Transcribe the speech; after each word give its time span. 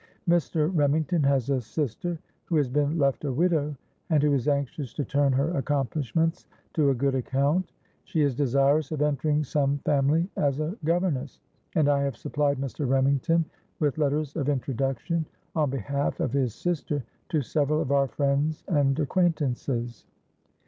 Mr. 0.27 0.71
Remington 0.73 1.21
has 1.21 1.51
a 1.51 1.61
sister 1.61 2.17
who 2.45 2.55
has 2.55 2.67
been 2.67 2.97
left 2.97 3.23
a 3.23 3.31
widow, 3.31 3.77
and 4.09 4.23
who 4.23 4.33
is 4.33 4.47
anxious 4.47 4.95
to 4.95 5.05
turn 5.05 5.31
her 5.31 5.51
accomplishments 5.55 6.47
to 6.73 6.89
a 6.89 6.95
good 6.95 7.13
account. 7.13 7.71
She 8.05 8.23
is 8.23 8.33
desirous 8.33 8.91
of 8.91 9.03
entering 9.03 9.43
some 9.43 9.77
family 9.85 10.27
as 10.37 10.59
a 10.59 10.75
governess; 10.85 11.39
and 11.75 11.87
I 11.87 12.01
have 12.01 12.17
supplied 12.17 12.57
Mr. 12.57 12.89
Remington 12.89 13.45
with 13.79 13.99
letters 13.99 14.35
of 14.35 14.49
introduction 14.49 15.23
on 15.55 15.69
behalf 15.69 16.19
of 16.19 16.31
his 16.33 16.55
sister 16.55 17.03
to 17.29 17.43
several 17.43 17.79
of 17.79 17.91
our 17.91 18.07
friends 18.07 18.63
and 18.69 18.99
acquaintances. 18.99 20.07